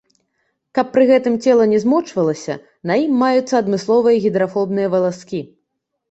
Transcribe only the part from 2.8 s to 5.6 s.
на ім маюцца адмысловыя гідрафобныя валаскі.